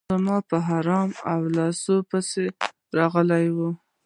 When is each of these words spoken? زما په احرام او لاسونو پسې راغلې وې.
زما 0.11 0.37
په 0.49 0.55
احرام 0.61 1.09
او 1.31 1.39
لاسونو 1.55 2.07
پسې 2.09 2.45
راغلې 2.97 3.45
وې. 3.55 3.69